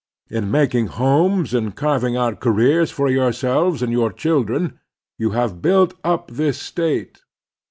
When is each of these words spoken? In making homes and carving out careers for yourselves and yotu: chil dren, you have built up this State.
In 0.31 0.49
making 0.49 0.87
homes 0.87 1.53
and 1.53 1.75
carving 1.75 2.17
out 2.17 2.39
careers 2.39 2.89
for 2.89 3.07
yourselves 3.07 3.83
and 3.83 3.93
yotu: 3.93 4.17
chil 4.17 4.43
dren, 4.45 4.79
you 5.19 5.29
have 5.37 5.61
built 5.61 5.93
up 6.03 6.31
this 6.31 6.57
State. 6.57 7.21